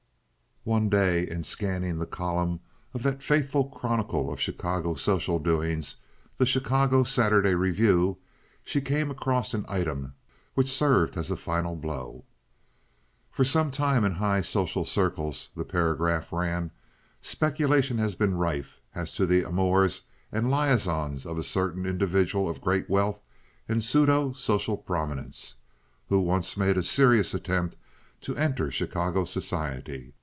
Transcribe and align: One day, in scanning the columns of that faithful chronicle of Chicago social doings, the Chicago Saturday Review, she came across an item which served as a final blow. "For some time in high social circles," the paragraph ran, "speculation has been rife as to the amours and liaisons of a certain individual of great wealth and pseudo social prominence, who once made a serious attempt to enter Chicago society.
One 0.63 0.89
day, 0.89 1.27
in 1.27 1.43
scanning 1.43 1.97
the 1.97 2.05
columns 2.05 2.59
of 2.93 3.01
that 3.01 3.23
faithful 3.23 3.63
chronicle 3.65 4.31
of 4.31 4.39
Chicago 4.39 4.93
social 4.93 5.39
doings, 5.39 5.95
the 6.37 6.45
Chicago 6.45 7.03
Saturday 7.03 7.55
Review, 7.55 8.19
she 8.63 8.79
came 8.79 9.09
across 9.09 9.55
an 9.55 9.65
item 9.67 10.13
which 10.53 10.69
served 10.71 11.17
as 11.17 11.31
a 11.31 11.35
final 11.35 11.75
blow. 11.75 12.25
"For 13.31 13.43
some 13.43 13.71
time 13.71 14.05
in 14.05 14.11
high 14.11 14.43
social 14.43 14.85
circles," 14.85 15.49
the 15.55 15.65
paragraph 15.65 16.31
ran, 16.31 16.69
"speculation 17.23 17.97
has 17.97 18.13
been 18.13 18.35
rife 18.37 18.79
as 18.93 19.13
to 19.13 19.25
the 19.25 19.41
amours 19.43 20.03
and 20.31 20.51
liaisons 20.51 21.25
of 21.25 21.39
a 21.39 21.43
certain 21.43 21.87
individual 21.87 22.47
of 22.47 22.61
great 22.61 22.87
wealth 22.87 23.19
and 23.67 23.83
pseudo 23.83 24.31
social 24.33 24.77
prominence, 24.77 25.55
who 26.09 26.19
once 26.19 26.55
made 26.55 26.77
a 26.77 26.83
serious 26.83 27.33
attempt 27.33 27.77
to 28.21 28.37
enter 28.37 28.69
Chicago 28.69 29.25
society. 29.25 30.13